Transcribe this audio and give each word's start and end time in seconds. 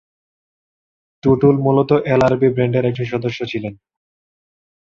টুটুল 1.23 1.55
মূলত 1.65 1.91
L 2.13 2.21
R 2.25 2.33
B 2.39 2.47
band 2.55 2.73
এর 2.77 2.85
একজন 2.89 3.07
সদস্য 3.13 3.39
ছিলেন। 3.51 3.73